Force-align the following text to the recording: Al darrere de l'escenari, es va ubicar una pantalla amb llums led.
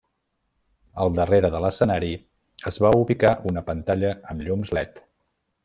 Al 1.03 1.11
darrere 1.19 1.51
de 1.55 1.59
l'escenari, 1.65 2.09
es 2.71 2.81
va 2.87 2.93
ubicar 3.03 3.35
una 3.53 3.65
pantalla 3.69 4.13
amb 4.33 4.49
llums 4.49 4.73
led. 4.79 5.07